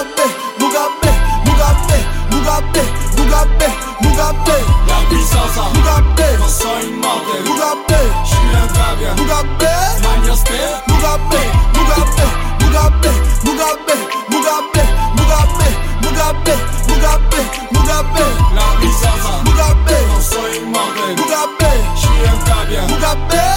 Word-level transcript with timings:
Mugabe, 0.00 0.24
Mugabe, 0.58 1.12
Mugabe, 1.44 1.98
Mugabe, 2.30 2.82
Mugabe, 3.18 3.68
Mugabe. 4.00 4.56
La 4.88 4.96
puissance, 5.10 5.60
Mugabe, 5.74 6.36
non 6.38 6.48
sono 6.48 6.80
immortale, 6.80 7.40
Mugabe, 7.44 7.98
je 8.24 8.30
suis 8.30 8.48
un 8.48 8.66
gabia, 8.72 9.12
Mugabe, 9.14 9.68
Magnospe, 10.00 10.58
Mugabe, 10.86 11.40
Mugabe, 11.74 12.24
Mugabe, 12.60 13.10
Mugabe, 13.44 13.94
Mugabe, 14.30 14.82
Mugabe, 15.16 15.68
Mugabe, 16.00 16.54
Mugabe, 16.88 17.40
Mugabe. 17.70 18.24
La 18.54 18.64
puissance, 18.80 19.28
Mugabe, 19.44 19.96
non 20.08 20.22
sono 20.22 20.46
immortale, 20.48 21.14
Mugabe, 21.14 21.70
je 21.94 22.00
suis 22.00 22.24
un 22.24 22.42
gabia, 22.44 22.82
Mugabe. 22.88 23.49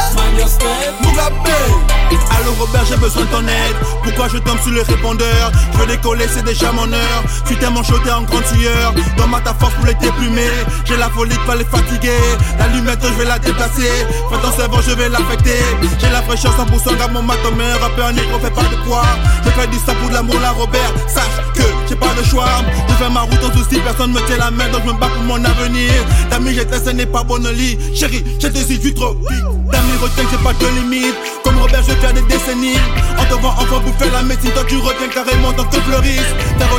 Robert, 2.63 2.85
j'ai 2.85 2.95
besoin 2.95 3.23
de 3.23 3.27
ton 3.27 3.41
aide. 3.41 3.75
Pourquoi 4.03 4.29
je 4.29 4.37
tombe 4.37 4.57
sur 4.61 4.71
le 4.71 4.83
répondeur? 4.83 5.51
Je 5.73 5.77
veux 5.79 5.85
décoller, 5.85 6.25
c'est 6.33 6.45
déjà 6.45 6.71
mon 6.71 6.91
heure. 6.93 7.23
Tu 7.45 7.55
t'es 7.55 7.65
t'es 7.65 8.11
en 8.11 8.21
grande 8.23 8.45
sueur. 8.45 8.93
Dans 9.17 9.27
ma 9.27 9.41
ta 9.41 9.53
force 9.53 9.73
pour 9.73 9.85
les 9.85 9.93
déplumer. 9.95 10.47
J'ai 10.85 10.95
la 10.95 11.09
folie 11.09 11.35
de 11.35 11.43
pas 11.45 11.55
les 11.55 11.65
fatiguer. 11.65 12.23
L'allumette, 12.57 12.99
je 13.03 13.19
vais 13.19 13.25
la 13.25 13.37
déplacer. 13.37 13.91
Fais 14.29 14.39
ton 14.41 14.51
cerveau, 14.55 14.77
je 14.87 14.91
vais 14.91 15.09
l'affecter. 15.09 15.59
J'ai 15.99 16.09
la 16.09 16.21
fraîcheur 16.21 16.55
100% 16.55 16.97
gars, 16.97 17.09
mon 17.09 17.21
matomé. 17.21 17.65
Rappeur 17.81 18.13
négro, 18.13 18.39
fais 18.39 18.49
pas 18.49 18.61
de 18.61 18.87
quoi. 18.87 19.03
Je 19.43 19.49
fais 19.49 19.67
du 19.67 19.77
sang 19.79 19.95
pour 20.01 20.11
l'amour, 20.11 20.39
la 20.41 20.51
Robert. 20.51 20.93
Sache 21.09 21.43
que 21.53 21.63
j'ai 21.89 21.97
pas 21.97 22.13
de 22.17 22.23
choix. 22.23 22.63
Je 22.87 22.93
fais 22.93 23.09
ma 23.09 23.21
route 23.21 23.43
en 23.43 23.57
souci, 23.57 23.81
personne 23.83 24.13
me 24.13 24.21
tient 24.21 24.37
la 24.37 24.51
main. 24.51 24.69
Donc 24.69 24.83
je 24.85 24.91
me 24.93 24.97
bats 24.97 25.09
pour 25.13 25.23
mon 25.23 25.43
avenir. 25.43 25.91
D'amis, 26.29 26.53
j'étais, 26.53 26.79
ce 26.79 26.91
n'est 26.91 27.05
pas 27.05 27.23
bon 27.23 27.43
lit. 27.43 27.77
Chérie, 27.93 28.23
j'ai 28.39 28.49
des 28.49 28.93
trop 28.93 29.15
vite. 29.15 29.43
D'amis, 29.69 29.97
retiens 30.01 30.23
j'ai 30.31 30.37
pas 30.37 30.53
de 30.53 30.79
limite. 30.79 31.42
Robert, 31.63 31.83
je 31.83 31.95
fais 31.95 32.13
des 32.13 32.21
décennies. 32.23 32.75
On 33.17 33.23
te 33.23 33.39
voit 33.39 33.55
enfin 33.57 33.79
bouffer 33.79 34.11
la 34.11 34.21
médecine, 34.23 34.51
toi 34.51 34.63
tu 34.67 34.77
retiens 34.77 35.07
carrément 35.07 35.53
tant 35.53 35.63
que 35.63 35.79
fleurisse. 35.79 36.33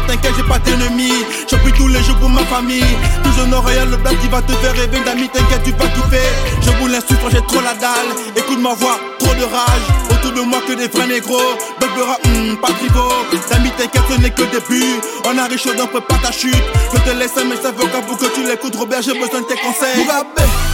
T'inquiète, 0.07 0.35
j'ai 0.37 0.43
pas 0.43 0.59
d'ennemis. 0.59 1.25
Je 1.51 1.57
prie 1.57 1.73
tous 1.73 1.89
les 1.89 2.03
jours 2.03 2.17
pour 2.17 2.29
ma 2.29 2.45
famille. 2.45 2.85
Toujours 3.23 3.65
réel, 3.65 3.89
le 3.91 3.97
blague 3.97 4.19
qui 4.21 4.29
va 4.29 4.43
te 4.43 4.53
faire 4.53 4.73
rêver. 4.73 5.01
D'amis, 5.05 5.29
t'inquiète, 5.29 5.63
tu 5.65 5.71
vas 5.73 5.89
kiffer. 5.89 6.29
Je 6.61 6.71
vous 6.79 6.89
l'insulte, 6.89 7.21
j'ai 7.31 7.41
trop 7.47 7.61
la 7.63 7.75
dalle. 7.75 8.13
Écoute 8.37 8.61
ma 8.61 8.75
voix, 8.75 8.99
trop 9.19 9.35
de 9.35 9.45
rage. 9.45 9.87
Autour 10.11 10.33
de 10.33 10.41
moi 10.43 10.61
que 10.69 10.75
des 10.75 10.89
vrais 10.89 11.07
négros. 11.07 11.57
Bébera, 11.81 12.19
hum, 12.27 12.57
pas 12.59 12.69
tribaux. 12.69 13.13
D'amis, 13.51 13.71
t'inquiète, 13.79 14.03
ce 14.11 14.21
n'est 14.21 14.31
que 14.31 14.43
début. 14.43 15.01
On 15.25 15.39
arrive 15.39 15.59
chaud, 15.59 15.71
on 15.81 15.87
peut 15.87 16.01
pas 16.01 16.19
ta 16.23 16.33
chute. 16.33 16.55
Je 16.93 17.01
te 17.01 17.17
laisse 17.17 17.37
un 17.39 17.45
message 17.45 17.75
vocal 17.77 18.03
pour 18.07 18.19
que 18.19 18.27
tu 18.27 18.43
l'écoutes. 18.47 18.77
Robert, 18.77 19.03
j'ai 19.03 19.19
besoin 19.19 19.41
de 19.41 19.47
tes 19.47 19.57
conseils. 19.57 19.97
Mugabe, 19.97 20.27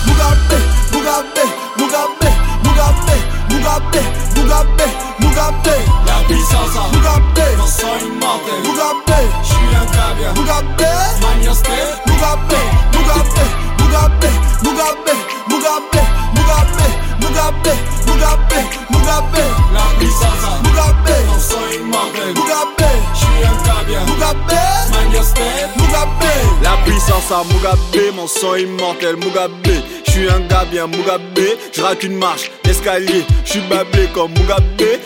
Mugabe, 0.06 0.60
Mugabe, 0.92 1.48
Mugabe, 1.78 2.19
Mugabe, 3.60 4.00
Mugabe, 4.36 4.86
Mugabe, 5.20 5.76
la 6.06 6.24
puissance, 6.26 6.80
Mugabe, 6.92 7.56
mon 7.58 7.66
son 7.66 7.98
immortel. 8.00 8.60
Mugabe, 8.64 9.20
Je 9.42 9.48
suis 9.48 9.76
un. 9.76 10.32
Mugabe, 10.34 10.88
Mania 11.20 11.52
Step, 11.52 12.00
Mugabe, 12.06 12.56
Mugabe, 12.94 13.44
Mugabe, 13.78 14.30
Mugabe, 14.64 15.12
Mugabe, 15.50 16.02
Mugabe, 16.36 16.84
Mugabe, 17.20 17.72
Mugabe, 18.06 18.60
Mugabe, 18.88 19.44
la 19.74 19.84
puissance, 19.98 20.48
Mugabe, 20.64 21.16
mon 21.28 21.38
son 21.38 21.66
immortel. 21.76 22.32
Mugabe, 22.34 22.88
Je 23.12 23.18
suis 23.18 23.44
un 23.44 23.56
Mania 24.90 25.22
Step, 25.22 25.76
Mugabe. 25.76 26.19
La 26.19 26.19
puissance 27.00 27.32
à 27.32 27.42
Mugabe, 27.44 28.14
mon 28.14 28.26
son 28.26 28.56
immortel 28.56 29.16
Mugabe. 29.16 29.52
Je 30.06 30.10
suis 30.10 30.28
un 30.28 30.40
gars 30.40 30.64
bien 30.70 30.86
Mugabe, 30.86 31.38
je 31.72 31.82
rate 31.82 32.02
une 32.02 32.16
marche, 32.16 32.50
l'escalier, 32.64 33.24
je 33.44 33.52
suis 33.52 33.60
bablé 33.60 34.06
comme 34.12 34.32
Mugabe, 34.32 34.62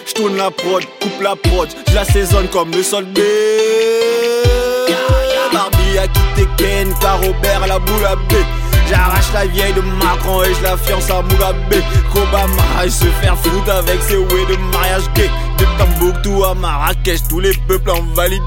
je 0.06 0.12
tourne 0.14 0.36
la 0.36 0.50
prod, 0.50 0.82
coupe 1.00 1.22
la 1.22 1.36
prod, 1.36 1.68
je 1.88 1.94
la 1.94 2.04
saisonne 2.04 2.48
comme 2.48 2.70
le 2.72 2.82
sol 2.82 3.04
B. 3.04 3.18
Barbie 5.52 5.98
a 5.98 6.08
quitté 6.08 6.48
Ken, 6.56 6.92
car 7.00 7.20
Robert 7.20 7.66
la 7.66 7.78
boule 7.78 8.06
à 8.06 8.16
B. 8.16 8.32
J'arrache 8.88 9.32
la 9.32 9.46
vieille 9.46 9.72
de 9.72 9.80
Macron 9.80 10.42
et 10.42 10.54
je 10.54 10.62
la 10.62 10.76
fiance 10.76 11.10
à 11.10 11.22
Mugabe 11.22 11.74
Obama, 12.14 12.84
il 12.84 12.92
se 12.92 13.06
faire 13.22 13.36
foutre 13.38 13.70
avec 13.70 14.00
ses 14.02 14.16
way 14.16 14.46
de 14.48 14.56
mariage 14.72 15.10
gay 15.14 15.30
De 15.58 15.64
Tambouctou 15.78 16.44
à 16.44 16.54
Marrakech, 16.54 17.20
tous 17.28 17.40
les 17.40 17.52
peuples 17.68 17.90
ont 17.90 18.02
validé. 18.14 18.42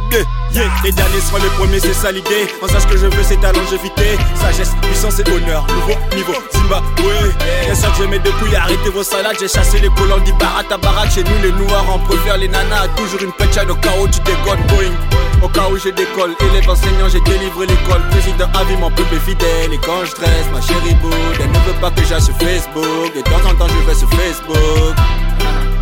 Yeah, 0.51 0.63
les 0.83 0.91
derniers 0.91 1.21
seront 1.21 1.37
les 1.37 1.49
premiers, 1.57 1.79
c'est 1.79 1.93
ça 1.93 2.11
l'idée. 2.11 2.47
On 2.61 2.67
sache 2.67 2.87
que 2.87 2.97
je 2.97 3.05
veux, 3.05 3.23
c'est 3.23 3.39
ta 3.39 3.51
longévité. 3.51 4.17
Sagesse, 4.35 4.71
puissance 4.81 5.19
et 5.19 5.29
honneur, 5.29 5.65
nouveau 5.67 6.15
niveau, 6.15 6.33
Zimbabwe 6.53 7.33
Bien 7.63 7.75
sûr 7.75 7.91
que 7.91 8.03
je 8.03 8.07
mets 8.07 8.19
couilles, 8.19 8.55
arrêtez 8.55 8.89
vos 8.89 9.03
salades. 9.03 9.37
J'ai 9.39 9.47
chassé 9.47 9.79
les 9.79 9.89
colons 9.89 10.19
d'Ibarat 10.19 10.63
à 10.69 10.77
Barak 10.77 11.11
Chez 11.11 11.23
nous 11.23 11.41
les 11.43 11.51
noirs, 11.51 11.85
on 11.93 11.99
préfère 11.99 12.37
les 12.37 12.47
nanas. 12.47 12.87
Toujours 12.95 13.21
une 13.21 13.31
punchline 13.33 13.69
au 13.71 13.75
cas 13.75 13.93
où 14.01 14.07
tu 14.07 14.19
dégones, 14.21 14.65
Boeing. 14.67 14.95
Au 15.43 15.47
cas 15.49 15.67
où 15.69 15.77
je 15.77 15.89
décolle, 15.89 16.33
élève 16.39 16.69
enseignant, 16.69 17.09
j'ai 17.09 17.21
délivré 17.21 17.67
l'école. 17.67 18.01
Président 18.09 18.49
à 18.53 18.63
vie, 18.63 18.77
mon 18.77 18.89
peuple 18.89 19.15
est 19.15 19.19
fidèle. 19.19 19.73
Et 19.73 19.79
quand 19.79 20.03
je 20.03 20.11
stresse, 20.11 20.47
ma 20.53 20.61
chérie 20.61 20.95
boude 20.95 21.13
Elle 21.39 21.51
ne 21.51 21.59
veut 21.59 21.79
pas 21.79 21.91
que 21.91 22.03
j'aille 22.03 22.21
sur 22.21 22.35
Facebook. 22.37 23.15
De 23.15 23.21
temps 23.21 23.49
en 23.49 23.53
temps 23.55 23.67
je 23.67 23.87
vais 23.87 23.95
sur 23.95 24.09
Facebook 24.09 24.95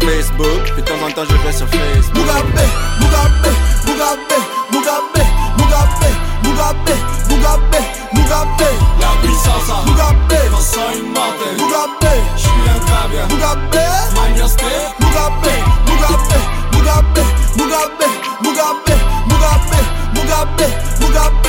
Facebook, 0.05 0.61
puis 0.73 0.81
de 0.83 0.87
temps 0.87 1.01
en 1.03 1.11
temps 1.11 1.23
je 1.27 1.35
vais 1.35 1.53
sur 1.53 1.67
Facebook. 1.67 2.15
Mugabe, 2.15 2.61
Mugabe, 3.01 3.51
Mugabe, 3.87 4.39
Mugabe, 4.71 5.23
Mugabe, 5.57 6.09
Mugabe, 6.43 6.95
Mugabe, 7.29 7.81
Mugabe. 8.13 8.69
La 9.01 9.11
puissance 9.21 9.69
à 9.69 9.85
Mugabe, 9.89 10.37
Vincent 10.51 10.91
une 10.93 11.11
mortelle. 11.11 11.57
Mugabe, 11.57 12.13
je 12.35 12.41
suis 12.41 12.65
un 12.69 12.79
cabia. 12.85 13.25
Mugabe, 13.29 13.81
Magnasté. 14.15 14.65
Mugabe, 14.99 15.53
Mugabe, 15.87 16.39
Mugabe, 16.73 17.23
Mugabe, 17.57 18.07
Mugabe, 18.43 18.95
Mugabe, 19.27 19.79
Mugabe, 20.13 20.67
Mugabe. 21.01 21.44